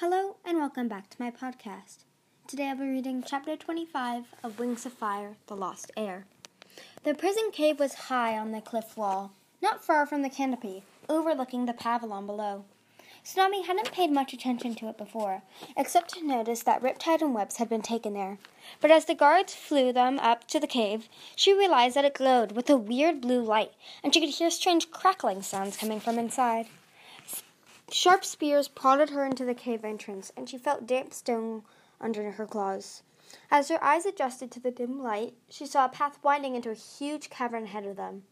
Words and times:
Hello 0.00 0.36
and 0.44 0.58
welcome 0.58 0.86
back 0.86 1.10
to 1.10 1.20
my 1.20 1.28
podcast. 1.28 2.04
Today 2.46 2.68
I'll 2.68 2.76
be 2.76 2.84
reading 2.84 3.24
chapter 3.26 3.56
25 3.56 4.26
of 4.44 4.56
Wings 4.60 4.86
of 4.86 4.92
Fire 4.92 5.34
The 5.48 5.56
Lost 5.56 5.90
Heir. 5.96 6.24
The 7.02 7.14
prison 7.14 7.50
cave 7.52 7.80
was 7.80 7.94
high 7.94 8.38
on 8.38 8.52
the 8.52 8.60
cliff 8.60 8.96
wall, 8.96 9.32
not 9.60 9.84
far 9.84 10.06
from 10.06 10.22
the 10.22 10.30
canopy, 10.30 10.84
overlooking 11.08 11.66
the 11.66 11.72
pavilion 11.72 12.26
below. 12.26 12.64
Tsunami 13.24 13.66
hadn't 13.66 13.90
paid 13.90 14.12
much 14.12 14.32
attention 14.32 14.76
to 14.76 14.88
it 14.88 14.96
before, 14.96 15.42
except 15.76 16.14
to 16.14 16.24
notice 16.24 16.62
that 16.62 16.80
Riptide 16.80 17.20
and 17.20 17.34
Webs 17.34 17.56
had 17.56 17.68
been 17.68 17.82
taken 17.82 18.14
there. 18.14 18.38
But 18.80 18.92
as 18.92 19.06
the 19.06 19.16
guards 19.16 19.56
flew 19.56 19.92
them 19.92 20.20
up 20.20 20.46
to 20.46 20.60
the 20.60 20.68
cave, 20.68 21.08
she 21.34 21.52
realized 21.52 21.96
that 21.96 22.04
it 22.04 22.14
glowed 22.14 22.52
with 22.52 22.70
a 22.70 22.76
weird 22.76 23.20
blue 23.20 23.42
light, 23.42 23.72
and 24.04 24.14
she 24.14 24.20
could 24.20 24.30
hear 24.30 24.52
strange 24.52 24.92
crackling 24.92 25.42
sounds 25.42 25.76
coming 25.76 25.98
from 25.98 26.20
inside. 26.20 26.68
Sharp 27.90 28.24
spears 28.24 28.68
prodded 28.68 29.10
her 29.10 29.24
into 29.24 29.44
the 29.44 29.54
cave 29.54 29.84
entrance, 29.84 30.30
and 30.36 30.48
she 30.48 30.58
felt 30.58 30.86
damp 30.86 31.14
stone 31.14 31.62
under 32.00 32.32
her 32.32 32.46
claws. 32.46 33.02
As 33.50 33.68
her 33.68 33.82
eyes 33.82 34.06
adjusted 34.06 34.50
to 34.52 34.60
the 34.60 34.70
dim 34.70 35.02
light, 35.02 35.34
she 35.48 35.66
saw 35.66 35.86
a 35.86 35.88
path 35.88 36.18
winding 36.22 36.54
into 36.54 36.70
a 36.70 36.74
huge 36.74 37.30
cavern 37.30 37.64
ahead 37.64 37.86
of 37.86 37.96
them. 37.96 38.24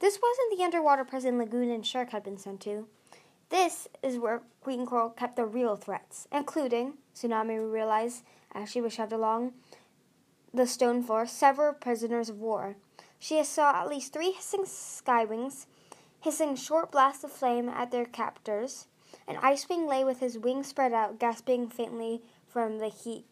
This 0.00 0.18
wasn't 0.22 0.56
the 0.56 0.64
underwater 0.64 1.04
prison 1.04 1.38
Lagoon 1.38 1.70
and 1.70 1.86
Shark 1.86 2.10
had 2.10 2.22
been 2.22 2.38
sent 2.38 2.60
to. 2.62 2.88
This 3.50 3.88
is 4.02 4.18
where 4.18 4.42
Queen 4.60 4.84
Coral 4.84 5.10
kept 5.10 5.36
the 5.36 5.46
real 5.46 5.76
threats, 5.76 6.28
including, 6.30 6.94
Tsunami 7.14 7.72
realized 7.72 8.22
as 8.52 8.68
she 8.68 8.80
was 8.80 8.92
shoved 8.92 9.12
along 9.12 9.54
the 10.52 10.66
stone 10.66 11.02
floor, 11.02 11.26
several 11.26 11.72
prisoners 11.72 12.28
of 12.28 12.40
war. 12.40 12.76
She 13.18 13.42
saw 13.44 13.80
at 13.80 13.88
least 13.88 14.12
three 14.12 14.32
hissing 14.32 14.64
skywings 14.64 15.66
hissing 16.20 16.56
short 16.56 16.90
blasts 16.90 17.24
of 17.24 17.32
flame 17.32 17.68
at 17.68 17.90
their 17.90 18.04
captors. 18.04 18.86
An 19.26 19.36
icewing 19.36 19.86
lay 19.86 20.04
with 20.04 20.20
his 20.20 20.38
wings 20.38 20.68
spread 20.68 20.92
out, 20.92 21.18
gasping 21.18 21.68
faintly 21.68 22.22
from 22.46 22.78
the 22.78 22.88
heat 22.88 23.24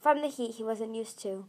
from 0.00 0.22
the 0.22 0.28
heat 0.28 0.52
he 0.52 0.64
wasn't 0.64 0.94
used 0.94 1.20
to. 1.22 1.46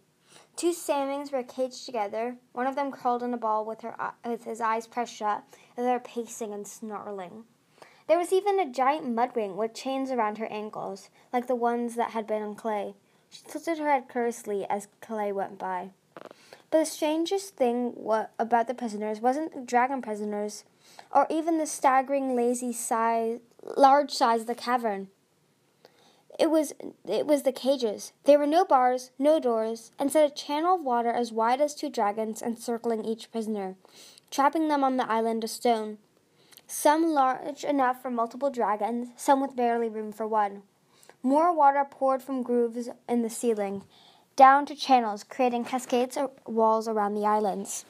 Two 0.55 0.73
sandwings 0.73 1.31
were 1.31 1.43
caged 1.43 1.85
together. 1.85 2.35
One 2.51 2.67
of 2.67 2.75
them 2.75 2.91
curled 2.91 3.23
in 3.23 3.33
a 3.33 3.37
ball 3.37 3.63
with, 3.63 3.81
her, 3.81 3.95
uh, 3.99 4.11
with 4.25 4.43
his 4.43 4.59
eyes 4.59 4.87
pressed 4.87 5.15
shut, 5.15 5.43
the 5.75 5.83
other 5.83 5.99
pacing 5.99 6.53
and 6.53 6.67
snarling. 6.67 7.45
There 8.07 8.17
was 8.17 8.33
even 8.33 8.59
a 8.59 8.69
giant 8.69 9.05
mudwing 9.05 9.55
with 9.55 9.73
chains 9.73 10.11
around 10.11 10.39
her 10.39 10.51
ankles, 10.51 11.09
like 11.31 11.47
the 11.47 11.55
ones 11.55 11.95
that 11.95 12.11
had 12.11 12.25
been 12.25 12.41
on 12.41 12.55
Clay. 12.55 12.95
She 13.29 13.43
tilted 13.47 13.77
her 13.77 13.89
head 13.89 14.09
curiously 14.09 14.65
as 14.69 14.87
Clay 14.99 15.31
went 15.31 15.59
by. 15.59 15.91
But 16.71 16.79
the 16.79 16.85
strangest 16.85 17.55
thing 17.55 17.95
about 18.39 18.67
the 18.67 18.73
prisoners 18.73 19.21
wasn't 19.21 19.53
the 19.53 19.61
dragon 19.61 20.01
prisoners 20.01 20.65
or 21.11 21.27
even 21.29 21.57
the 21.57 21.65
staggering 21.65 22.35
lazy 22.35 22.73
size 22.73 23.39
large 23.75 24.11
size 24.11 24.41
of 24.41 24.47
the 24.47 24.55
cavern. 24.55 25.09
It 26.39 26.49
was 26.49 26.73
it 27.05 27.27
was 27.27 27.43
the 27.43 27.51
cages. 27.51 28.13
There 28.23 28.39
were 28.39 28.47
no 28.47 28.63
bars, 28.63 29.11
no 29.19 29.39
doors, 29.39 29.91
instead 29.99 30.31
a 30.31 30.33
channel 30.33 30.75
of 30.75 30.81
water 30.81 31.09
as 31.09 31.33
wide 31.33 31.59
as 31.59 31.75
two 31.75 31.89
dragons 31.89 32.41
encircling 32.41 33.03
each 33.03 33.31
prisoner, 33.31 33.75
trapping 34.31 34.69
them 34.69 34.83
on 34.83 34.97
the 34.97 35.11
island 35.11 35.43
of 35.43 35.49
stone. 35.49 35.97
Some 36.65 37.07
large 37.07 37.63
enough 37.63 38.01
for 38.01 38.11
multiple 38.11 38.49
dragons, 38.49 39.09
some 39.17 39.41
with 39.41 39.55
barely 39.55 39.89
room 39.89 40.11
for 40.13 40.27
one. 40.27 40.61
More 41.21 41.53
water 41.53 41.85
poured 41.89 42.21
from 42.21 42.43
grooves 42.43 42.87
in 43.09 43.21
the 43.23 43.29
ceiling, 43.29 43.83
down 44.37 44.65
to 44.67 44.75
channels, 44.75 45.25
creating 45.25 45.65
cascades 45.65 46.15
of 46.15 46.31
walls 46.45 46.87
around 46.87 47.15
the 47.15 47.25
islands. 47.25 47.83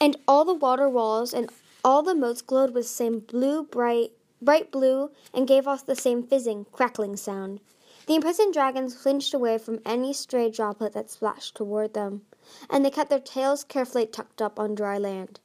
And 0.00 0.16
all 0.28 0.44
the 0.44 0.54
water 0.54 0.88
walls 0.88 1.32
and 1.32 1.50
all 1.84 2.02
the 2.02 2.14
moats 2.14 2.40
glowed 2.40 2.72
with 2.72 2.84
the 2.84 2.88
same 2.88 3.20
blue, 3.20 3.62
bright, 3.62 4.12
bright 4.40 4.72
blue, 4.72 5.10
and 5.34 5.46
gave 5.46 5.68
off 5.68 5.84
the 5.84 5.94
same 5.94 6.22
fizzing, 6.22 6.66
crackling 6.72 7.16
sound. 7.16 7.60
The 8.06 8.14
imprisoned 8.14 8.52
dragons 8.54 8.94
flinched 8.94 9.34
away 9.34 9.58
from 9.58 9.80
any 9.84 10.12
stray 10.12 10.50
droplet 10.50 10.92
that 10.94 11.10
splashed 11.10 11.54
toward 11.54 11.94
them, 11.94 12.22
and 12.70 12.84
they 12.84 12.90
kept 12.90 13.10
their 13.10 13.20
tails 13.20 13.64
carefully 13.64 14.06
tucked 14.06 14.42
up 14.42 14.58
on 14.58 14.74
dry 14.74 14.98
land. 14.98 15.40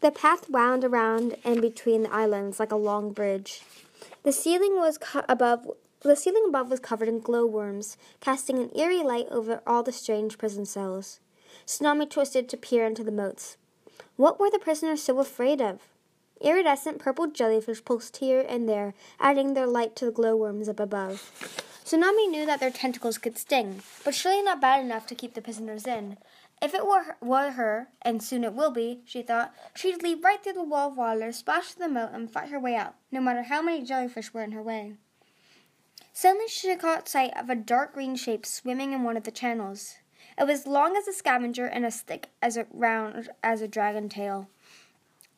The 0.00 0.10
path 0.10 0.50
wound 0.50 0.84
around 0.84 1.36
and 1.44 1.60
between 1.60 2.02
the 2.02 2.12
islands 2.12 2.60
like 2.60 2.72
a 2.72 2.76
long 2.76 3.12
bridge. 3.12 3.62
The 4.22 4.32
ceiling 4.32 4.76
was 4.76 4.98
above 5.28 5.70
the 6.02 6.16
ceiling 6.16 6.46
above 6.48 6.68
was 6.68 6.80
covered 6.80 7.08
in 7.08 7.20
glowworms, 7.20 7.96
casting 8.20 8.58
an 8.58 8.76
eerie 8.76 9.04
light 9.04 9.28
over 9.30 9.62
all 9.66 9.84
the 9.84 9.92
strange 9.92 10.36
prison 10.36 10.66
cells. 10.66 11.20
Tsunami 11.64 12.10
twisted 12.10 12.48
to 12.48 12.56
peer 12.56 12.84
into 12.84 13.04
the 13.04 13.12
moats. 13.12 13.56
What 14.16 14.38
were 14.38 14.50
the 14.50 14.58
prisoners 14.58 15.02
so 15.02 15.18
afraid 15.18 15.60
of? 15.60 15.80
Iridescent 16.40 16.98
purple 16.98 17.28
jellyfish 17.28 17.84
pulsed 17.84 18.18
here 18.18 18.44
and 18.46 18.68
there, 18.68 18.94
adding 19.18 19.54
their 19.54 19.66
light 19.66 19.96
to 19.96 20.04
the 20.04 20.10
glowworms 20.10 20.68
up 20.68 20.80
above. 20.80 21.30
Tsunami 21.84 22.28
knew 22.28 22.44
that 22.44 22.60
their 22.60 22.70
tentacles 22.70 23.18
could 23.18 23.38
sting, 23.38 23.82
but 24.04 24.14
surely 24.14 24.42
not 24.42 24.60
bad 24.60 24.84
enough 24.84 25.06
to 25.06 25.14
keep 25.14 25.34
the 25.34 25.40
prisoners 25.40 25.86
in. 25.86 26.18
If 26.60 26.74
it 26.74 26.86
were 26.86 27.02
her, 27.02 27.16
were 27.20 27.50
her, 27.52 27.88
and 28.02 28.22
soon 28.22 28.44
it 28.44 28.52
will 28.52 28.70
be, 28.70 29.00
she 29.04 29.22
thought, 29.22 29.54
she'd 29.74 30.02
leap 30.02 30.22
right 30.22 30.42
through 30.42 30.52
the 30.52 30.62
wall 30.62 30.90
of 30.90 30.96
water, 30.96 31.32
splash 31.32 31.72
to 31.72 31.78
the 31.78 31.88
moat, 31.88 32.10
and 32.12 32.30
fight 32.30 32.50
her 32.50 32.60
way 32.60 32.76
out, 32.76 32.94
no 33.10 33.20
matter 33.20 33.42
how 33.42 33.62
many 33.62 33.82
jellyfish 33.82 34.32
were 34.32 34.44
in 34.44 34.52
her 34.52 34.62
way. 34.62 34.94
Suddenly 36.12 36.48
she 36.48 36.76
caught 36.76 37.08
sight 37.08 37.32
of 37.36 37.48
a 37.48 37.56
dark 37.56 37.94
green 37.94 38.14
shape 38.14 38.44
swimming 38.44 38.92
in 38.92 39.02
one 39.02 39.16
of 39.16 39.24
the 39.24 39.30
channels. 39.30 39.94
It 40.38 40.46
was 40.46 40.66
long 40.66 40.96
as 40.96 41.06
a 41.06 41.12
scavenger 41.12 41.66
and 41.66 41.84
as 41.84 42.00
thick 42.00 42.28
as 42.40 42.56
a 42.56 42.66
round 42.72 43.28
as 43.42 43.60
a 43.60 43.68
dragon 43.68 44.08
tail. 44.08 44.48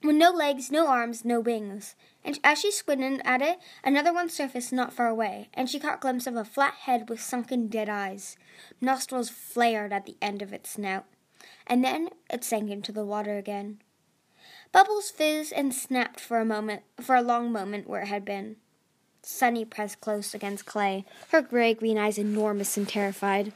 With 0.03 0.17
no 0.17 0.31
legs, 0.31 0.71
no 0.71 0.87
arms, 0.87 1.25
no 1.25 1.41
wings. 1.41 1.95
And 2.23 2.39
as 2.45 2.59
she 2.59 2.71
squinted 2.71 3.23
at 3.25 3.41
it, 3.41 3.59
another 3.83 4.13
one 4.13 4.29
surfaced 4.29 4.73
not 4.73 4.93
far 4.93 5.09
away, 5.09 5.49
and 5.55 5.69
she 5.69 5.79
caught 5.79 5.97
a 5.97 6.01
glimpse 6.01 6.27
of 6.27 6.37
a 6.37 6.45
flat 6.45 6.75
head 6.75 7.09
with 7.09 7.23
sunken 7.23 7.69
dead 7.69 7.89
eyes. 7.89 8.37
Nostrils 8.83 9.31
flared 9.31 9.95
at 9.95 10.05
the 10.05 10.17
end 10.21 10.43
of 10.43 10.53
its 10.53 10.71
snout, 10.71 11.07
and 11.67 11.83
then 11.83 12.11
it 12.31 12.45
sank 12.45 12.71
into 12.71 12.93
the 12.93 13.05
water 13.05 13.39
again. 13.39 13.81
Bubbles 14.73 15.11
fizzed 15.11 15.53
and 15.55 15.75
snapped 15.75 16.21
for 16.21 16.39
a 16.39 16.45
moment, 16.45 16.83
for 17.01 17.15
a 17.15 17.23
long 17.23 17.51
moment 17.51 17.89
where 17.89 18.03
it 18.03 18.09
had 18.09 18.27
been. 18.27 18.57
Sunny 19.23 19.65
pressed 19.65 20.03
close 20.03 20.35
against 20.35 20.67
Clay, 20.67 21.07
her 21.31 21.41
gray 21.41 21.73
green 21.73 21.97
eyes 21.97 22.19
enormous 22.19 22.77
and 22.77 22.87
terrified. 22.87 23.55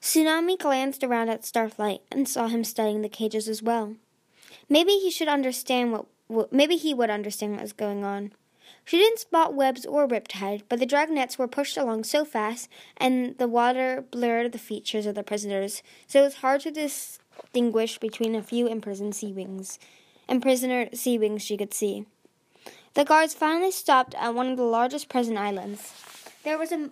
Tsunami 0.00 0.58
glanced 0.58 1.02
around 1.02 1.28
at 1.28 1.42
Starflight 1.42 2.00
and 2.10 2.28
saw 2.28 2.48
him 2.48 2.64
studying 2.64 3.02
the 3.02 3.08
cages 3.08 3.48
as 3.48 3.62
well. 3.62 3.96
Maybe 4.68 4.92
he 4.92 5.10
should 5.10 5.28
understand 5.28 5.92
what, 5.92 6.06
what 6.26 6.52
maybe 6.52 6.76
he 6.76 6.94
would 6.94 7.10
understand 7.10 7.52
what 7.52 7.62
was 7.62 7.72
going 7.72 8.04
on. 8.04 8.32
She 8.84 8.98
didn't 8.98 9.18
spot 9.18 9.54
webs 9.54 9.84
or 9.84 10.06
riptide, 10.08 10.62
but 10.68 10.78
the 10.78 10.86
dragonets 10.86 11.38
were 11.38 11.48
pushed 11.48 11.76
along 11.76 12.04
so 12.04 12.24
fast 12.24 12.68
and 12.96 13.36
the 13.38 13.48
water 13.48 14.04
blurred 14.10 14.52
the 14.52 14.58
features 14.58 15.06
of 15.06 15.14
the 15.14 15.22
prisoners, 15.22 15.82
so 16.06 16.20
it 16.20 16.24
was 16.24 16.34
hard 16.36 16.62
to 16.62 16.70
distinguish 16.70 17.98
between 17.98 18.34
a 18.34 18.42
few 18.42 18.66
imprisoned 18.66 19.14
sea 19.14 19.32
wings 19.32 19.78
and 20.26 20.42
prisoner 20.42 20.88
sea 20.92 21.18
wings 21.18 21.42
she 21.42 21.56
could 21.56 21.74
see. 21.74 22.06
The 22.94 23.04
guards 23.04 23.34
finally 23.34 23.70
stopped 23.70 24.14
at 24.14 24.34
one 24.34 24.48
of 24.48 24.56
the 24.56 24.62
largest 24.64 25.08
prison 25.08 25.36
islands. 25.36 25.92
There 26.44 26.58
was 26.58 26.72
a 26.72 26.90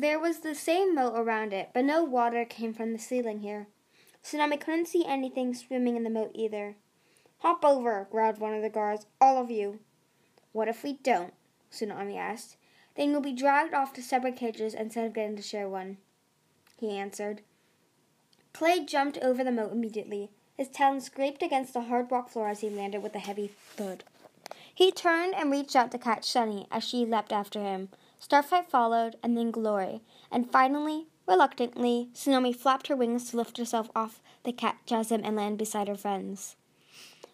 there 0.00 0.18
was 0.18 0.40
the 0.40 0.54
same 0.54 0.94
moat 0.94 1.14
around 1.16 1.52
it, 1.52 1.70
but 1.74 1.84
no 1.84 2.04
water 2.04 2.44
came 2.44 2.72
from 2.72 2.92
the 2.92 2.98
ceiling 2.98 3.40
here. 3.40 3.66
Tsunami 4.22 4.60
couldn't 4.60 4.86
see 4.86 5.04
anything 5.04 5.54
swimming 5.54 5.96
in 5.96 6.04
the 6.04 6.10
moat 6.10 6.30
either. 6.34 6.76
Hop 7.38 7.64
over, 7.64 8.06
growled 8.10 8.38
one 8.38 8.54
of 8.54 8.62
the 8.62 8.70
guards, 8.70 9.06
all 9.20 9.40
of 9.40 9.50
you. 9.50 9.80
What 10.52 10.68
if 10.68 10.82
we 10.82 10.94
don't? 10.94 11.32
Tsunami 11.72 12.16
asked. 12.16 12.56
Then 12.96 13.10
you'll 13.10 13.20
be 13.20 13.32
dragged 13.32 13.74
off 13.74 13.92
to 13.94 14.02
separate 14.02 14.36
cages 14.36 14.74
instead 14.74 15.06
of 15.06 15.14
getting 15.14 15.36
to 15.36 15.42
share 15.42 15.68
one. 15.68 15.98
He 16.78 16.96
answered. 16.96 17.42
Clay 18.52 18.84
jumped 18.84 19.18
over 19.18 19.44
the 19.44 19.52
moat 19.52 19.72
immediately. 19.72 20.30
His 20.56 20.68
talons 20.68 21.04
scraped 21.04 21.42
against 21.42 21.72
the 21.72 21.82
hard 21.82 22.10
rock 22.10 22.28
floor 22.28 22.48
as 22.48 22.60
he 22.60 22.70
landed 22.70 23.02
with 23.02 23.14
a 23.14 23.20
heavy 23.20 23.52
thud. 23.76 24.02
He 24.74 24.90
turned 24.90 25.34
and 25.34 25.50
reached 25.50 25.76
out 25.76 25.90
to 25.92 25.98
catch 25.98 26.24
Sunny 26.24 26.66
as 26.70 26.82
she 26.82 27.04
leapt 27.04 27.32
after 27.32 27.60
him. 27.60 27.88
Starflight 28.20 28.66
followed, 28.66 29.16
and 29.22 29.36
then 29.36 29.50
Glory, 29.50 30.02
and 30.30 30.50
finally, 30.50 31.06
reluctantly, 31.26 32.08
Tsunami 32.14 32.54
flapped 32.54 32.88
her 32.88 32.96
wings 32.96 33.30
to 33.30 33.36
lift 33.36 33.58
herself 33.58 33.90
off 33.94 34.20
the 34.44 34.52
cat 34.52 34.78
chasm 34.86 35.22
and 35.24 35.36
land 35.36 35.58
beside 35.58 35.88
her 35.88 35.96
friends. 35.96 36.56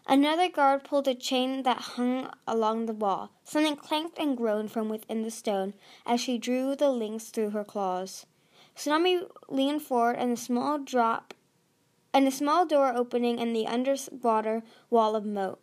Another 0.07 0.51
guard 0.51 0.85
pulled 0.85 1.09
a 1.09 1.15
chain 1.15 1.63
that 1.63 1.97
hung 1.97 2.31
along 2.47 2.85
the 2.85 2.93
wall. 2.93 3.31
Something 3.43 3.77
clanked 3.77 4.19
and 4.19 4.37
groaned 4.37 4.71
from 4.71 4.91
within 4.91 5.23
the 5.23 5.31
stone 5.31 5.73
as 6.05 6.21
she 6.21 6.37
drew 6.37 6.77
the 6.77 6.91
links 6.91 7.31
through 7.31 7.51
her 7.51 7.65
claws. 7.65 8.27
Tsunami 8.77 9.27
leaned 9.49 9.83
forward, 9.83 10.17
and 10.17 10.33
a 10.33 10.37
small 10.37 10.79
drop, 10.79 11.33
and 12.13 12.29
a 12.29 12.31
small 12.31 12.67
door 12.67 12.93
opening 12.95 13.39
in 13.39 13.55
the 13.55 13.67
underwater 13.67 14.63
wall 14.91 15.17
of 15.17 15.25
moat. 15.25 15.61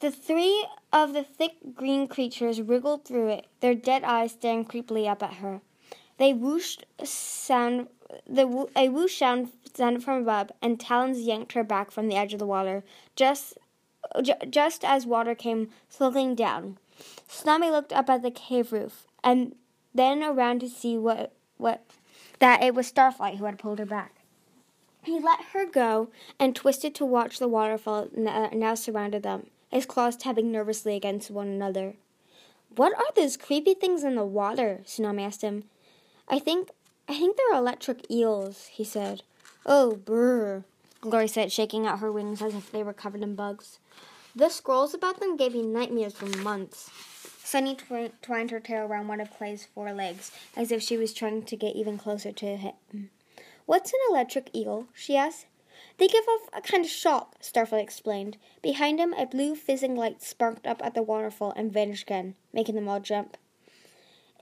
The 0.00 0.10
three 0.10 0.66
of 0.92 1.12
the 1.12 1.24
thick 1.24 1.74
green 1.74 2.06
creatures 2.06 2.62
wriggled 2.62 3.04
through 3.04 3.28
it, 3.28 3.46
their 3.60 3.74
dead 3.74 4.04
eyes 4.04 4.32
staring 4.32 4.64
creepily 4.64 5.08
up 5.08 5.22
at 5.22 5.34
her. 5.34 5.60
They 6.18 6.32
whooshed 6.32 6.84
sound 7.04 7.88
the 8.26 8.68
a 8.74 8.88
whoosh 8.88 9.18
sound 9.18 9.50
sounded 9.74 10.02
from 10.02 10.22
above, 10.22 10.50
and 10.62 10.78
talons 10.78 11.20
yanked 11.20 11.52
her 11.52 11.64
back 11.64 11.90
from 11.90 12.08
the 12.08 12.16
edge 12.16 12.32
of 12.32 12.38
the 12.38 12.46
water, 12.46 12.84
just 13.16 13.58
just 14.48 14.84
as 14.84 15.06
water 15.06 15.34
came 15.34 15.70
slowing 15.88 16.34
down. 16.34 16.78
Tsunami 17.28 17.70
looked 17.70 17.92
up 17.92 18.08
at 18.08 18.22
the 18.22 18.30
cave 18.30 18.72
roof 18.72 19.06
and 19.22 19.54
then 19.94 20.22
around 20.22 20.60
to 20.60 20.68
see 20.68 20.96
what 20.96 21.32
what 21.56 21.84
that 22.38 22.62
it 22.62 22.74
was 22.74 22.90
Starflight 22.90 23.38
who 23.38 23.44
had 23.44 23.58
pulled 23.58 23.78
her 23.78 23.86
back. 23.86 24.17
He 25.08 25.18
let 25.18 25.40
her 25.54 25.64
go 25.64 26.10
and 26.38 26.54
twisted 26.54 26.94
to 26.96 27.04
watch 27.06 27.38
the 27.38 27.48
waterfall 27.48 28.08
that 28.14 28.52
uh, 28.52 28.54
now 28.54 28.74
surrounded 28.74 29.22
them, 29.22 29.46
his 29.70 29.86
claws 29.86 30.18
tapping 30.18 30.52
nervously 30.52 30.96
against 30.96 31.30
one 31.30 31.48
another. 31.48 31.94
What 32.76 32.92
are 32.92 33.10
those 33.16 33.38
creepy 33.38 33.72
things 33.72 34.04
in 34.04 34.16
the 34.16 34.26
water? 34.26 34.82
Tsunami 34.84 35.22
asked 35.24 35.40
him. 35.40 35.64
I 36.28 36.38
think 36.38 36.72
I 37.08 37.14
think 37.14 37.38
they're 37.38 37.58
electric 37.58 38.10
eels, 38.10 38.66
he 38.66 38.84
said. 38.84 39.22
Oh, 39.64 39.96
brr, 39.96 40.64
Glory 41.00 41.28
said, 41.28 41.52
shaking 41.52 41.86
out 41.86 42.00
her 42.00 42.12
wings 42.12 42.42
as 42.42 42.54
if 42.54 42.70
they 42.70 42.82
were 42.82 42.92
covered 42.92 43.22
in 43.22 43.34
bugs. 43.34 43.78
The 44.36 44.50
scrolls 44.50 44.92
about 44.92 45.20
them 45.20 45.38
gave 45.38 45.54
me 45.54 45.62
nightmares 45.62 46.12
for 46.12 46.26
months. 46.26 46.90
Sunny 47.42 47.74
twi- 47.74 48.12
twined 48.20 48.50
her 48.50 48.60
tail 48.60 48.84
around 48.84 49.08
one 49.08 49.22
of 49.22 49.30
Clay's 49.30 49.64
forelegs 49.74 50.32
as 50.54 50.70
if 50.70 50.82
she 50.82 50.98
was 50.98 51.14
trying 51.14 51.44
to 51.44 51.56
get 51.56 51.74
even 51.74 51.96
closer 51.96 52.30
to 52.30 52.56
him. 52.58 53.08
What's 53.68 53.92
an 53.92 54.00
electric 54.08 54.56
eel? 54.56 54.86
she 54.94 55.14
asked. 55.14 55.44
They 55.98 56.08
give 56.08 56.24
off 56.26 56.48
a 56.54 56.62
kind 56.62 56.86
of 56.86 56.90
shock, 56.90 57.38
Starflight 57.42 57.82
explained. 57.82 58.38
Behind 58.62 58.98
him, 58.98 59.12
a 59.12 59.26
blue 59.26 59.54
fizzing 59.54 59.94
light 59.94 60.22
sparked 60.22 60.66
up 60.66 60.82
at 60.82 60.94
the 60.94 61.02
waterfall 61.02 61.52
and 61.54 61.70
vanished 61.70 62.04
again, 62.04 62.34
making 62.50 62.76
them 62.76 62.88
all 62.88 62.98
jump. 62.98 63.36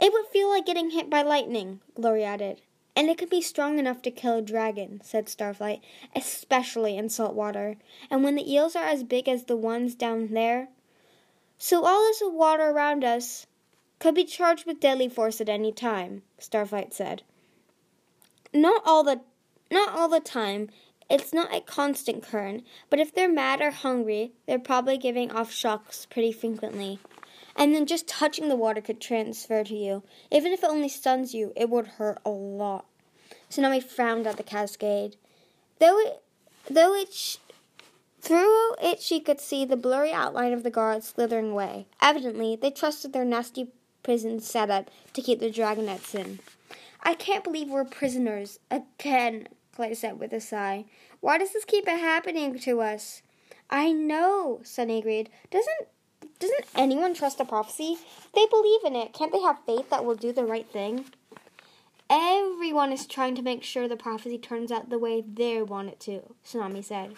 It 0.01 0.13
would 0.13 0.29
feel 0.29 0.49
like 0.49 0.65
getting 0.65 0.91
hit 0.91 1.11
by 1.11 1.23
lightning, 1.23 1.81
Glory 1.97 2.23
added. 2.23 2.61
And 2.95 3.11
it 3.11 3.19
could 3.19 3.29
be 3.29 3.41
strong 3.41 3.81
enough 3.81 4.01
to 4.03 4.13
kill 4.13 4.37
a 4.37 4.43
dragon, 4.43 5.01
said 5.03 5.27
Starflight, 5.27 5.81
especially 6.15 6.97
in 6.97 7.09
salt 7.09 7.35
water. 7.35 7.79
And 8.09 8.23
when 8.23 8.37
the 8.37 8.49
eels 8.49 8.77
are 8.77 8.85
as 8.85 9.03
big 9.03 9.29
as 9.29 9.47
the 9.47 9.57
ones 9.57 9.97
down 9.97 10.29
there, 10.35 10.69
so 11.59 11.85
all 11.85 12.05
this 12.05 12.23
water 12.25 12.71
around 12.71 13.03
us 13.03 13.49
could 13.99 14.15
be 14.15 14.23
charged 14.23 14.67
with 14.67 14.79
deadly 14.79 15.09
force 15.09 15.41
at 15.41 15.49
any 15.49 15.73
time, 15.73 16.23
Starflight 16.39 16.95
said. 16.95 17.25
Not 18.57 18.83
all 18.87 19.05
the 19.05 19.21
not 19.71 19.91
all 19.91 20.09
the 20.09 20.21
time. 20.21 20.71
It's 21.11 21.33
not 21.33 21.55
a 21.55 21.61
constant 21.61 22.23
current, 22.23 22.65
but 22.89 22.99
if 22.99 23.15
they're 23.15 23.31
mad 23.31 23.61
or 23.61 23.71
hungry, 23.71 24.33
they're 24.47 24.59
probably 24.59 24.97
giving 24.97 25.31
off 25.31 25.53
shocks 25.53 26.07
pretty 26.07 26.33
frequently. 26.33 26.99
And 27.55 27.75
then 27.75 27.87
just 27.87 28.09
touching 28.09 28.49
the 28.49 28.57
water 28.57 28.81
could 28.81 29.01
transfer 29.01 29.63
to 29.63 29.75
you. 29.75 30.03
Even 30.33 30.53
if 30.53 30.65
it 30.65 30.71
only 30.71 30.89
stuns 30.89 31.35
you, 31.35 31.53
it 31.55 31.71
would 31.71 31.87
hurt 31.87 32.19
a 32.25 32.31
lot. 32.31 32.87
Tsunami 33.51 33.83
frowned 33.83 34.27
at 34.27 34.37
the 34.37 34.43
cascade. 34.43 35.17
Though 35.79 35.99
it 35.99 36.23
though 36.71 36.95
it 36.95 37.13
sh- 37.13 37.37
through 38.21 38.75
it, 38.83 39.01
she 39.01 39.21
could 39.21 39.41
see 39.41 39.65
the 39.67 39.77
blurry 39.77 40.13
outline 40.13 40.55
of 40.55 40.63
the 40.63 40.71
guards 40.71 41.09
slithering 41.09 41.51
away. 41.53 41.87
Evidently, 42.01 42.57
they 42.57 42.71
trusted 42.71 43.13
their 43.13 43.25
nasty 43.25 43.71
prison 44.03 44.41
setup 44.41 44.91
to 45.13 45.23
keep 45.23 45.41
the 45.41 45.51
dragonets 45.51 46.15
in. 46.15 46.41
I 47.07 47.15
can't 47.15 47.45
believe 47.45 47.71
we're 47.71 47.85
prisoners 47.85 48.59
again, 48.69 49.47
Clay 49.71 49.95
said 49.95 50.19
with 50.19 50.33
a 50.33 50.41
sigh. 50.41 50.87
Why 51.21 51.39
does 51.39 51.53
this 51.53 51.65
keep 51.65 51.87
happening 51.87 52.59
to 52.59 52.81
us? 52.81 53.23
I 53.71 53.93
know, 53.93 54.59
Sunny 54.65 54.99
agreed. 54.99 55.31
Doesn't 55.53 55.87
doesn't 56.41 56.67
anyone 56.75 57.15
trust 57.15 57.39
a 57.39 57.45
prophecy? 57.45 57.97
They 58.35 58.47
believe 58.47 58.81
in 58.85 58.97
it, 58.97 59.13
can't 59.13 59.31
they 59.31 59.41
have 59.41 59.65
faith 59.65 59.89
that 59.91 60.05
we'll 60.05 60.17
do 60.17 60.33
the 60.33 60.45
right 60.45 60.69
thing? 60.69 61.05
Everyone 62.11 62.93
is 62.93 63.07
trying 63.07 63.37
to 63.37 63.43
make 63.43 63.63
sure 63.63 63.87
the 63.87 63.97
prophecy 63.97 64.37
turns 64.37 64.73
out 64.73 64.91
the 64.91 64.99
way 64.99 65.21
they 65.21 65.63
want 65.63 65.91
it 65.91 66.01
to, 66.01 66.35
Tsunami 66.45 66.85
said. 66.85 67.15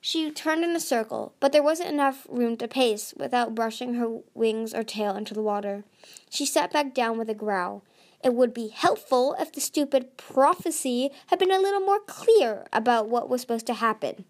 She 0.00 0.30
turned 0.32 0.64
in 0.64 0.74
a 0.74 0.80
circle, 0.80 1.34
but 1.38 1.52
there 1.52 1.62
wasn't 1.62 1.90
enough 1.90 2.26
room 2.28 2.56
to 2.56 2.66
pace 2.66 3.14
without 3.16 3.54
brushing 3.54 3.94
her 3.94 4.18
wings 4.34 4.74
or 4.74 4.82
tail 4.82 5.14
into 5.14 5.34
the 5.34 5.42
water. 5.42 5.84
She 6.30 6.46
sat 6.46 6.72
back 6.72 6.94
down 6.94 7.16
with 7.16 7.30
a 7.30 7.34
growl. 7.34 7.84
It 8.22 8.34
would 8.34 8.52
be 8.52 8.68
helpful 8.68 9.34
if 9.38 9.52
the 9.52 9.60
stupid 9.60 10.16
prophecy 10.16 11.10
had 11.28 11.38
been 11.38 11.50
a 11.50 11.58
little 11.58 11.80
more 11.80 12.00
clear 12.00 12.66
about 12.72 13.08
what 13.08 13.28
was 13.28 13.40
supposed 13.40 13.66
to 13.68 13.74
happen. 13.74 14.24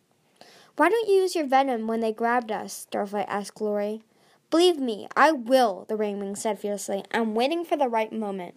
Why 0.77 0.89
don't 0.89 1.09
you 1.09 1.17
use 1.17 1.35
your 1.35 1.47
venom 1.47 1.87
when 1.87 2.01
they 2.01 2.13
grabbed 2.13 2.53
us? 2.53 2.87
Starflight 2.91 3.27
asked 3.29 3.55
Glory. 3.55 4.03
Believe 4.51 4.79
me, 4.79 5.09
I 5.17 5.33
will, 5.33 5.87
the 5.89 5.97
Rainwing 5.97 6.37
said 6.37 6.59
fiercely. 6.59 7.05
I'm 7.13 7.35
waiting 7.35 7.65
for 7.65 7.77
the 7.77 7.89
right 7.89 8.13
moment. 8.13 8.55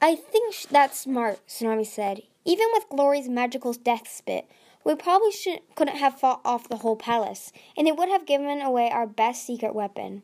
I 0.00 0.16
think 0.16 0.54
that's 0.70 1.00
smart, 1.00 1.46
Tsunami 1.46 1.86
said. 1.86 2.22
Even 2.44 2.66
with 2.72 2.88
Glory's 2.88 3.28
magical 3.28 3.72
death 3.72 4.08
spit, 4.08 4.46
we 4.84 4.94
probably 4.94 5.30
couldn't 5.74 5.96
have 5.96 6.18
fought 6.18 6.40
off 6.44 6.68
the 6.68 6.78
whole 6.78 6.96
palace, 6.96 7.52
and 7.76 7.86
it 7.86 7.96
would 7.96 8.08
have 8.08 8.26
given 8.26 8.60
away 8.60 8.90
our 8.90 9.06
best 9.06 9.46
secret 9.46 9.74
weapon. 9.74 10.22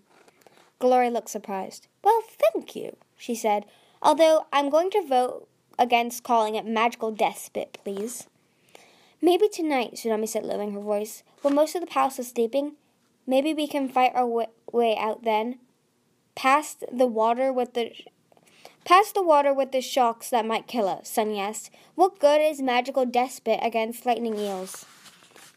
Glory 0.78 1.10
looked 1.10 1.30
surprised. 1.30 1.86
Well, 2.02 2.22
thank 2.22 2.76
you, 2.76 2.96
she 3.16 3.34
said, 3.34 3.64
although 4.00 4.46
I'm 4.52 4.70
going 4.70 4.90
to 4.90 5.02
vote 5.06 5.48
against 5.78 6.22
calling 6.24 6.54
it 6.54 6.66
magical 6.66 7.10
death 7.10 7.38
spit, 7.38 7.78
please. 7.84 8.26
Maybe 9.20 9.48
tonight, 9.48 9.94
Tsunami 9.94 10.28
said, 10.28 10.44
lowering 10.44 10.72
her 10.72 10.80
voice, 10.80 11.22
when 11.42 11.54
most 11.54 11.74
of 11.74 11.80
the 11.80 11.86
palace 11.86 12.18
is 12.18 12.28
sleeping, 12.28 12.72
maybe 13.26 13.52
we 13.52 13.66
can 13.66 13.88
fight 13.88 14.12
our 14.14 14.22
w- 14.22 14.46
way 14.72 14.96
out 14.96 15.24
then. 15.24 15.58
Past 16.34 16.84
the 16.92 17.06
water 17.06 17.52
with 17.52 17.74
the 17.74 17.92
Past 18.84 19.14
the 19.14 19.22
water 19.22 19.52
with 19.52 19.72
the 19.72 19.82
shocks 19.82 20.30
that 20.30 20.46
might 20.46 20.66
kill 20.66 20.88
us, 20.88 21.10
Sunny 21.10 21.38
asked. 21.38 21.70
What 21.94 22.18
good 22.18 22.40
is 22.40 22.62
magical 22.62 23.04
death 23.04 23.32
spit 23.32 23.58
against 23.60 24.06
lightning 24.06 24.38
eels? 24.38 24.86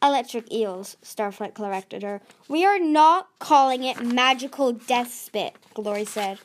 Electric 0.03 0.51
eels, 0.51 0.98
Starflight 1.03 1.53
corrected 1.53 2.01
her. 2.01 2.21
We 2.48 2.65
are 2.65 2.80
not 2.80 3.27
calling 3.38 3.83
it 3.83 4.03
magical 4.03 4.71
death 4.71 5.13
spit, 5.13 5.53
Glory 5.75 6.06
said. 6.06 6.39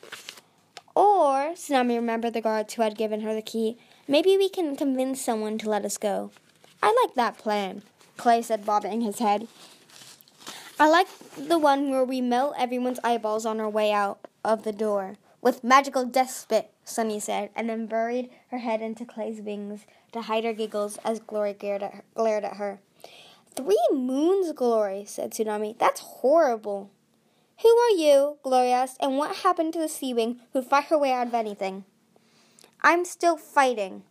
Or, 0.95 1.53
Tsunami 1.53 1.95
remembered 1.95 2.33
the 2.33 2.41
guards 2.41 2.75
who 2.75 2.83
had 2.83 2.97
given 2.97 3.21
her 3.21 3.33
the 3.33 3.41
key, 3.41 3.77
maybe 4.07 4.37
we 4.37 4.47
can 4.47 4.75
convince 4.75 5.21
someone 5.21 5.57
to 5.59 5.69
let 5.69 5.85
us 5.85 5.97
go. 5.97 6.31
I 6.83 6.95
like 7.03 7.15
that 7.15 7.37
plan, 7.37 7.81
Clay 8.15 8.43
said, 8.43 8.65
bobbing 8.65 9.01
his 9.01 9.19
head. 9.19 9.47
I 10.79 10.87
like 10.87 11.07
the 11.35 11.57
one 11.57 11.89
where 11.89 12.03
we 12.03 12.21
melt 12.21 12.53
everyone's 12.57 12.99
eyeballs 13.03 13.47
on 13.47 13.59
our 13.59 13.69
way 13.69 13.91
out 13.91 14.27
of 14.45 14.63
the 14.63 14.71
door. 14.71 15.17
With 15.41 15.63
magical 15.63 16.05
death 16.05 16.29
spit, 16.29 16.71
Sunny 16.83 17.19
said, 17.19 17.49
and 17.55 17.69
then 17.69 17.87
buried 17.87 18.29
her 18.49 18.59
head 18.59 18.81
into 18.81 19.05
Clay's 19.05 19.41
wings 19.41 19.85
to 20.11 20.21
hide 20.21 20.43
her 20.43 20.53
giggles 20.53 20.97
as 21.03 21.19
Glory 21.19 21.53
glared 21.53 21.81
at 21.81 21.95
her. 21.95 22.03
Glared 22.13 22.43
at 22.43 22.57
her. 22.57 22.79
Three 23.57 23.87
moons, 23.91 24.51
Glory, 24.53 25.03
said 25.05 25.31
Tsunami. 25.31 25.77
That's 25.79 25.99
horrible. 25.99 26.91
Who 27.63 27.69
are 27.69 27.89
you? 27.89 28.37
Glory 28.43 28.71
asked, 28.71 28.97
and 28.99 29.17
what 29.17 29.37
happened 29.37 29.73
to 29.73 29.79
the 29.79 29.89
sea 29.89 30.13
wing 30.13 30.41
who'd 30.53 30.65
fight 30.65 30.85
her 30.85 30.97
way 30.97 31.11
out 31.11 31.25
of 31.25 31.33
anything? 31.33 31.83
I'm 32.83 33.03
still 33.03 33.35
fighting. 33.35 34.03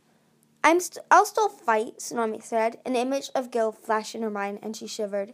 I'm 0.64 0.80
st- 0.80 1.06
I'll 1.12 1.24
still 1.24 1.48
fight, 1.48 1.98
Tsunami 1.98 2.42
said. 2.42 2.78
An 2.84 2.96
image 2.96 3.30
of 3.36 3.52
Gill 3.52 3.70
flashed 3.70 4.16
in 4.16 4.22
her 4.22 4.30
mind, 4.30 4.58
and 4.62 4.76
she 4.76 4.88
shivered. 4.88 5.32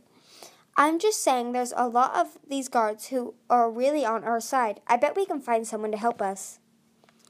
I'm 0.76 0.98
just 0.98 1.22
saying 1.22 1.52
there's 1.52 1.72
a 1.74 1.88
lot 1.88 2.14
of 2.14 2.38
these 2.46 2.68
guards 2.68 3.06
who 3.06 3.32
are 3.48 3.70
really 3.70 4.04
on 4.04 4.24
our 4.24 4.40
side. 4.40 4.80
I 4.86 4.98
bet 4.98 5.16
we 5.16 5.24
can 5.24 5.40
find 5.40 5.66
someone 5.66 5.90
to 5.92 5.96
help 5.96 6.20
us. 6.20 6.58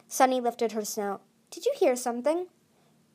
Sunny 0.09 0.41
lifted 0.41 0.73
her 0.73 0.85
snout. 0.85 1.23
Did 1.49 1.65
you 1.65 1.73
hear 1.79 1.95
something? 1.95 2.49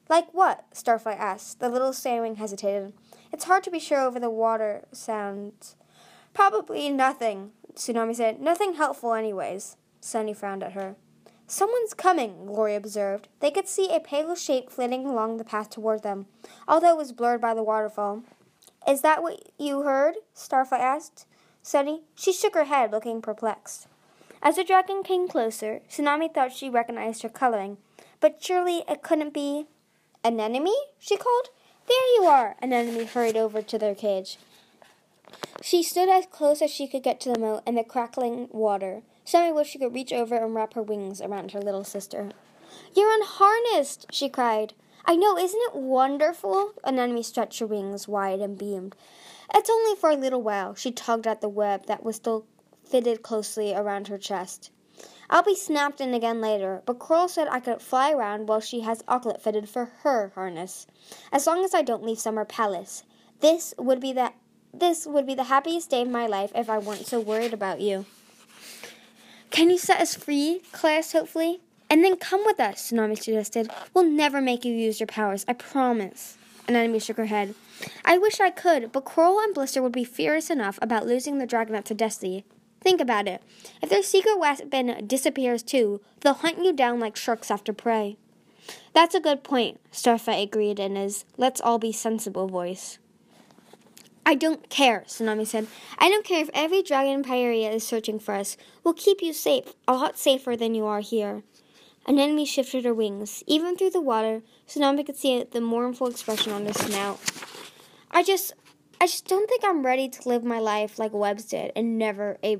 Like 0.10 0.34
what? 0.34 0.66
Starflight 0.74 1.20
asked. 1.20 1.60
The 1.60 1.70
little 1.70 1.92
SandWing 1.92 2.38
hesitated. 2.38 2.94
It's 3.32 3.46
hard 3.46 3.64
to 3.66 3.72
be 3.72 3.80
sure 3.80 4.00
over 4.00 4.20
the 4.20 4.30
water 4.30 4.86
sounds. 4.92 5.76
Probably 6.34 6.90
nothing, 6.90 7.52
Tsunami 7.74 8.16
said. 8.16 8.40
Nothing 8.40 8.76
helpful, 8.76 9.14
anyways. 9.14 9.76
Sunny 10.00 10.34
frowned 10.34 10.64
at 10.64 10.74
her. 10.74 10.96
Someone's 11.50 11.94
coming, 11.94 12.46
Glory 12.46 12.76
observed. 12.76 13.30
They 13.40 13.52
could 13.52 13.68
see 13.68 13.90
a 13.90 14.02
pale 14.02 14.36
shape 14.36 14.70
flitting 14.70 15.06
along 15.06 15.38
the 15.38 15.46
path 15.46 15.70
toward 15.70 16.04
them, 16.04 16.26
although 16.68 16.92
it 16.92 16.98
was 16.98 17.14
blurred 17.14 17.40
by 17.40 17.54
the 17.54 17.64
waterfall. 17.64 18.24
Is 18.88 19.02
that 19.02 19.24
what 19.24 19.52
you 19.58 19.84
heard? 19.84 20.16
Starflight 20.36 20.80
asked. 20.80 21.26
Sunny, 21.62 22.04
she 22.16 22.32
shook 22.32 22.54
her 22.54 22.66
head, 22.66 22.92
looking 22.92 23.22
perplexed. 23.22 23.88
As 24.42 24.58
the 24.58 24.64
dragon 24.64 25.04
came 25.04 25.28
closer, 25.28 25.82
Tsunami 25.90 26.34
thought 26.34 26.54
she 26.54 26.70
recognized 26.70 27.24
her 27.24 27.30
coloring, 27.30 27.78
but 28.20 28.42
surely 28.42 28.84
it 28.88 29.02
couldn't 29.02 29.34
be. 29.34 29.68
Anemone? 30.28 30.76
she 31.00 31.16
called. 31.16 31.48
There 31.88 32.16
you 32.16 32.26
are! 32.26 32.58
Anemone 32.62 33.06
hurried 33.06 33.38
over 33.38 33.62
to 33.62 33.78
their 33.78 33.96
cage. 33.96 34.38
She 35.62 35.82
stood 35.82 36.10
as 36.10 36.26
close 36.26 36.62
as 36.62 36.70
she 36.70 36.86
could 36.86 37.02
get 37.02 37.22
to 37.22 37.32
the 37.32 37.40
moat 37.40 37.64
and 37.66 37.78
the 37.78 37.84
crackling 37.86 38.50
water. 38.52 39.04
Sammy 39.24 39.54
wished 39.54 39.72
she 39.72 39.80
could 39.80 39.94
reach 39.94 40.12
over 40.12 40.36
and 40.36 40.54
wrap 40.54 40.74
her 40.74 40.84
wings 40.84 41.22
around 41.22 41.54
her 41.54 41.62
little 41.62 41.86
sister. 41.86 42.32
You're 42.94 43.14
unharnessed, 43.14 44.08
she 44.12 44.28
cried. 44.28 44.74
I 45.06 45.16
know, 45.16 45.38
isn't 45.38 45.62
it 45.70 45.76
wonderful? 45.76 46.74
Anemone 46.84 47.24
stretched 47.24 47.60
her 47.60 47.66
wings 47.66 48.10
wide 48.10 48.42
and 48.42 48.58
beamed. 48.58 48.98
It's 49.56 49.70
only 49.70 49.96
for 49.96 50.10
a 50.10 50.18
little 50.18 50.42
while. 50.42 50.76
She 50.76 50.92
tugged 50.92 51.26
at 51.26 51.40
the 51.40 51.48
web 51.48 51.86
that 51.86 52.04
was 52.04 52.18
still 52.18 52.46
fitted 52.84 53.24
closely 53.24 53.74
around 53.74 54.10
her 54.10 54.18
chest. 54.18 54.72
I'll 55.30 55.44
be 55.44 55.56
snapped 55.56 56.00
in 56.00 56.14
again 56.14 56.40
later, 56.40 56.82
but 56.86 57.00
Coral 57.00 57.28
said 57.28 57.48
I 57.50 57.60
could 57.60 57.82
fly 57.82 58.12
around 58.12 58.48
while 58.48 58.62
she 58.62 58.82
has 58.82 59.04
Auklet 59.04 59.42
fitted 59.42 59.68
for 59.68 59.86
her 60.04 60.32
harness, 60.36 60.88
as 61.32 61.46
long 61.46 61.66
as 61.66 61.74
I 61.74 61.82
don't 61.82 62.04
leave 62.04 62.20
Summer 62.20 62.46
Palace. 62.46 63.04
This 63.42 63.74
would 63.78 64.00
be 64.00 64.14
the 64.14 64.32
this 64.74 65.06
would 65.06 65.26
be 65.26 65.36
the 65.36 65.46
happiest 65.46 65.90
day 65.90 66.02
of 66.02 66.10
my 66.10 66.28
life 66.28 66.52
if 66.54 66.70
I 66.70 66.78
weren't 66.78 67.08
so 67.08 67.20
worried 67.20 67.54
about 67.54 67.82
you. 67.82 68.06
Can 69.50 69.70
you 69.70 69.78
set 69.78 70.00
us 70.00 70.16
free? 70.16 70.62
Asked 70.84 71.14
hopefully. 71.14 71.62
And 71.90 72.04
then 72.04 72.18
come 72.18 72.44
with 72.46 72.60
us, 72.60 72.92
Tsunami 72.92 73.18
suggested. 73.18 73.72
We'll 73.94 74.10
never 74.10 74.42
make 74.42 74.66
you 74.66 74.74
use 74.74 75.00
your 75.00 75.08
powers, 75.08 75.46
I 75.48 75.54
promise. 75.54 76.38
Anemone 76.68 77.00
shook 77.00 77.18
her 77.18 77.26
head. 77.26 77.56
I 78.04 78.18
wish 78.18 78.40
I 78.40 78.50
could, 78.50 78.92
but 78.92 79.06
Coral 79.06 79.40
and 79.40 79.54
Blister 79.54 79.82
would 79.82 79.94
be 79.94 80.04
furious 80.04 80.50
enough 80.50 80.78
about 80.82 81.08
losing 81.08 81.38
the 81.38 81.48
Dragonet 81.48 81.86
to 81.86 81.94
Destiny. 81.94 82.46
Think 82.82 83.02
about 83.02 83.28
it. 83.28 83.42
If 83.82 83.90
their 83.90 84.04
secret 84.04 84.40
weapon 84.40 85.06
disappears 85.08 85.64
too, 85.64 86.02
they'll 86.22 86.34
hunt 86.34 86.64
you 86.64 86.74
down 86.74 87.00
like 87.00 87.16
sharks 87.16 87.52
after 87.52 87.74
prey. 87.74 88.18
That's 88.94 89.16
a 89.16 89.20
good 89.20 89.44
point, 89.44 89.80
Starflight 89.92 90.44
agreed 90.44 90.80
in 90.80 90.96
his 90.96 91.26
let's 91.38 91.62
all 91.62 91.80
be 91.80 91.92
sensible 91.92 92.48
voice. 92.48 93.00
I 94.26 94.36
don't 94.36 94.70
care, 94.70 95.06
Tsunami 95.08 95.48
said. 95.48 95.68
I 95.98 96.10
don't 96.10 96.26
care 96.26 96.42
if 96.42 96.50
every 96.54 96.84
dragon 96.84 97.14
in 97.14 97.24
Pyrrhia 97.24 97.72
is 97.72 97.88
searching 97.88 98.20
for 98.20 98.34
us. 98.34 98.58
We'll 98.84 98.94
keep 98.94 99.22
you 99.22 99.32
safe, 99.32 99.74
a 99.88 99.94
lot 99.94 100.18
safer 100.18 100.58
than 100.58 100.76
you 100.76 100.86
are 100.86 101.00
here. 101.00 101.44
Anemone 102.06 102.46
shifted 102.46 102.84
her 102.84 102.94
wings. 102.94 103.42
Even 103.48 103.78
through 103.78 103.92
the 103.92 104.02
water, 104.02 104.42
Tsunami 104.68 105.06
could 105.06 105.16
see 105.16 105.44
the 105.44 105.62
mournful 105.62 106.08
expression 106.08 106.52
on 106.52 106.66
her 106.66 106.74
snout. 106.74 107.20
I 108.12 108.22
just, 108.22 108.54
I 109.00 109.06
just 109.06 109.28
don't 109.28 109.48
think 109.48 109.64
I'm 109.64 109.86
ready 109.86 110.10
to 110.10 110.30
live 110.30 110.44
my 110.44 110.60
life 110.60 110.98
like 110.98 111.14
Webs 111.14 111.46
did 111.46 111.72
and 111.76 111.98
never 111.98 112.38
a, 112.44 112.58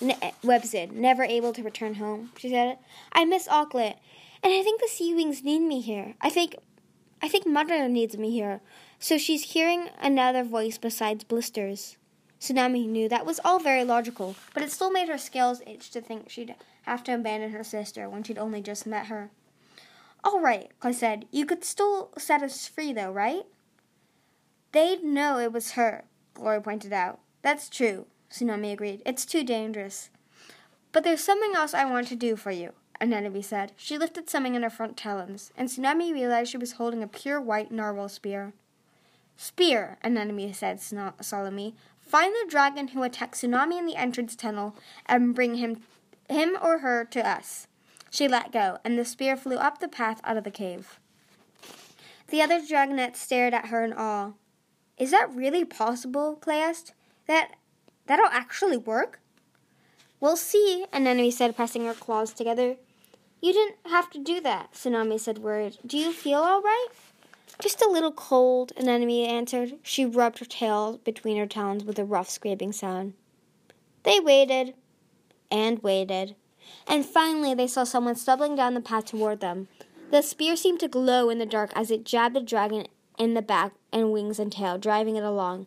ne- 0.00 0.34
Webs 0.42 0.70
did, 0.70 0.92
never 0.92 1.24
able 1.24 1.52
to 1.52 1.62
return 1.62 1.94
home. 1.94 2.32
She 2.36 2.50
said, 2.50 2.78
I 3.12 3.24
miss 3.24 3.48
Auklet, 3.48 3.96
and 4.42 4.52
I 4.52 4.62
think 4.62 4.80
the 4.80 4.88
Sea 4.88 5.14
Wings 5.14 5.42
need 5.42 5.60
me 5.60 5.80
here. 5.80 6.14
I 6.20 6.28
think, 6.28 6.56
I 7.22 7.28
think 7.28 7.46
Mother 7.46 7.88
needs 7.88 8.16
me 8.18 8.30
here. 8.30 8.60
So 8.98 9.16
she's 9.16 9.52
hearing 9.52 9.88
another 10.00 10.44
voice 10.44 10.78
besides 10.78 11.24
Blister's. 11.24 11.96
Tsunami 12.40 12.86
knew 12.86 13.08
that 13.08 13.24
was 13.24 13.40
all 13.42 13.58
very 13.58 13.84
logical, 13.84 14.36
but 14.52 14.62
it 14.62 14.70
still 14.70 14.90
made 14.90 15.08
her 15.08 15.16
scales 15.16 15.62
itch 15.66 15.90
to 15.92 16.00
think 16.02 16.28
she'd 16.28 16.54
have 16.82 17.02
to 17.04 17.14
abandon 17.14 17.52
her 17.52 17.64
sister 17.64 18.08
when 18.08 18.22
she'd 18.22 18.36
only 18.36 18.60
just 18.60 18.86
met 18.86 19.06
her. 19.06 19.30
All 20.22 20.40
right, 20.40 20.70
I 20.82 20.92
said. 20.92 21.24
You 21.30 21.46
could 21.46 21.64
still 21.64 22.10
set 22.18 22.42
us 22.42 22.66
free, 22.68 22.92
though, 22.92 23.10
right? 23.10 23.44
They'd 24.74 25.04
know 25.04 25.38
it 25.38 25.52
was 25.52 25.72
her, 25.72 26.02
Glory 26.34 26.60
pointed 26.60 26.92
out. 26.92 27.20
That's 27.42 27.68
true, 27.68 28.06
Tsunami 28.28 28.72
agreed. 28.72 29.02
It's 29.06 29.24
too 29.24 29.44
dangerous. 29.44 30.10
But 30.90 31.04
there's 31.04 31.22
something 31.22 31.52
else 31.54 31.74
I 31.74 31.84
want 31.84 32.08
to 32.08 32.16
do 32.16 32.34
for 32.34 32.50
you, 32.50 32.72
Anemone 33.00 33.40
said. 33.40 33.70
She 33.76 33.96
lifted 33.96 34.28
something 34.28 34.56
in 34.56 34.64
her 34.64 34.70
front 34.70 34.96
talons, 34.96 35.52
and 35.56 35.68
Tsunami 35.68 36.12
realized 36.12 36.50
she 36.50 36.56
was 36.56 36.72
holding 36.72 37.04
a 37.04 37.06
pure 37.06 37.40
white 37.40 37.70
narwhal 37.70 38.08
spear. 38.08 38.52
Spear, 39.36 39.96
Anemone 40.02 40.52
said 40.52 40.80
solemnly. 40.80 41.76
Find 42.00 42.34
the 42.34 42.50
dragon 42.50 42.88
who 42.88 43.04
attacked 43.04 43.36
Tsunami 43.36 43.78
in 43.78 43.86
the 43.86 43.94
entrance 43.94 44.34
tunnel 44.34 44.74
and 45.06 45.36
bring 45.36 45.54
him, 45.54 45.82
him 46.28 46.58
or 46.60 46.78
her 46.78 47.04
to 47.12 47.24
us. 47.24 47.68
She 48.10 48.26
let 48.26 48.50
go, 48.50 48.78
and 48.84 48.98
the 48.98 49.04
spear 49.04 49.36
flew 49.36 49.56
up 49.56 49.78
the 49.78 49.86
path 49.86 50.20
out 50.24 50.36
of 50.36 50.42
the 50.42 50.50
cave. 50.50 50.98
The 52.26 52.42
other 52.42 52.60
dragonets 52.60 53.20
stared 53.20 53.54
at 53.54 53.66
her 53.66 53.84
in 53.84 53.92
awe. 53.92 54.32
Is 54.98 55.10
that 55.10 55.34
really 55.34 55.64
possible? 55.64 56.36
Clay 56.36 56.60
asked. 56.60 56.92
That 57.26 57.56
that'll 58.06 58.26
actually 58.26 58.76
work? 58.76 59.20
We'll 60.20 60.36
see, 60.36 60.86
Anemone 60.92 61.30
said, 61.30 61.56
pressing 61.56 61.84
her 61.84 61.94
claws 61.94 62.32
together. 62.32 62.76
You 63.40 63.52
didn't 63.52 63.76
have 63.86 64.10
to 64.10 64.18
do 64.18 64.40
that, 64.40 64.72
Tsunami 64.72 65.20
said, 65.20 65.38
worried. 65.38 65.78
Do 65.84 65.98
you 65.98 66.12
feel 66.12 66.38
all 66.38 66.62
right? 66.62 66.88
Just 67.60 67.82
a 67.82 67.90
little 67.90 68.12
cold, 68.12 68.72
Anemone 68.76 69.26
answered. 69.26 69.74
She 69.82 70.06
rubbed 70.06 70.38
her 70.38 70.44
tail 70.44 70.98
between 71.04 71.36
her 71.36 71.46
talons 71.46 71.84
with 71.84 71.98
a 71.98 72.04
rough 72.04 72.30
scraping 72.30 72.72
sound. 72.72 73.14
They 74.02 74.18
waited 74.18 74.74
and 75.50 75.82
waited, 75.82 76.36
and 76.86 77.04
finally 77.04 77.54
they 77.54 77.66
saw 77.66 77.84
someone 77.84 78.16
stumbling 78.16 78.56
down 78.56 78.74
the 78.74 78.80
path 78.80 79.06
toward 79.06 79.40
them. 79.40 79.68
The 80.10 80.22
spear 80.22 80.56
seemed 80.56 80.80
to 80.80 80.88
glow 80.88 81.28
in 81.30 81.38
the 81.38 81.46
dark 81.46 81.70
as 81.74 81.90
it 81.90 82.04
jabbed 82.04 82.36
the 82.36 82.40
dragon 82.40 82.86
in 83.18 83.34
the 83.34 83.42
back 83.42 83.72
and 83.92 84.12
wings 84.12 84.38
and 84.38 84.52
tail, 84.52 84.78
driving 84.78 85.16
it 85.16 85.24
along. 85.24 85.66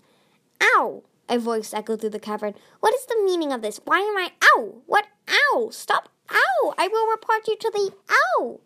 Ow! 0.62 1.04
A 1.30 1.38
voice 1.38 1.74
echoed 1.74 2.02
through 2.02 2.12
the 2.12 2.20
cavern. 2.20 2.54
What 2.80 2.94
is 2.94 3.06
the 3.06 3.22
meaning 3.24 3.52
of 3.52 3.62
this? 3.62 3.80
Why 3.84 4.00
am 4.00 4.18
I 4.18 4.32
ow? 4.56 4.82
What 4.86 5.08
ow? 5.30 5.70
Stop 5.72 6.10
ow! 6.32 6.74
I 6.78 6.88
will 6.88 7.08
report 7.12 7.48
you 7.48 7.58
to 7.58 7.72
the 7.74 7.92
ow! 8.40 8.60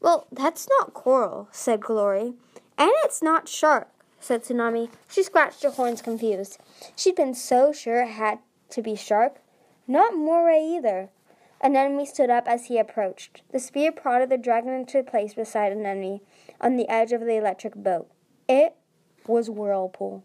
Well, 0.00 0.26
that's 0.30 0.68
not 0.68 0.94
Coral, 0.94 1.48
said 1.50 1.80
Glory. 1.80 2.34
And 2.78 2.90
it's 3.04 3.22
not 3.22 3.48
shark, 3.48 3.88
said 4.20 4.44
Tsunami. 4.44 4.90
She 5.08 5.22
scratched 5.22 5.62
her 5.62 5.70
horns 5.70 6.02
confused. 6.02 6.58
She'd 6.94 7.16
been 7.16 7.34
so 7.34 7.72
sure 7.72 8.02
it 8.02 8.10
had 8.10 8.38
to 8.70 8.82
be 8.82 8.94
shark. 8.94 9.36
Not 9.88 10.14
Moray 10.14 10.62
either. 10.62 11.08
Anemone 11.60 12.06
stood 12.06 12.28
up 12.28 12.46
as 12.46 12.66
he 12.66 12.78
approached. 12.78 13.42
The 13.50 13.58
spear 13.58 13.90
prodded 13.90 14.28
the 14.28 14.36
dragon 14.36 14.74
into 14.74 15.02
place 15.02 15.34
beside 15.34 15.72
Anemone 15.72 16.20
on 16.60 16.76
the 16.76 16.88
edge 16.88 17.12
of 17.12 17.22
the 17.22 17.36
electric 17.36 17.74
boat. 17.74 18.10
It 18.48 18.76
was 19.26 19.50
Whirlpool. 19.50 20.22